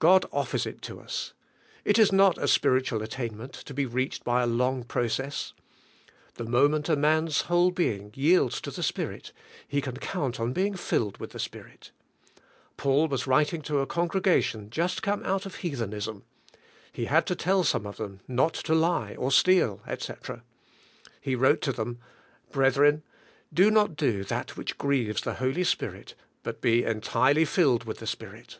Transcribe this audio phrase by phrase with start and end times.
[0.00, 1.34] God offers it to us!
[1.84, 5.52] It is not a spiritual attainment, to be reached by a long process.
[6.34, 9.30] The moment a man's whole being yields to the Spirit
[9.68, 11.92] he can count upon being filled with the Spirit.
[12.76, 16.24] Paul was writ ing to a congregation just come out of heathenism.
[16.90, 20.42] He had to tell some of them not to lie, or steal, etc.
[21.20, 22.00] He wrote to them.
[22.50, 23.04] Brethren,
[23.54, 28.08] do not do that which grieves the Holy Spirit, but be entirely filled with the
[28.08, 28.58] Spirit.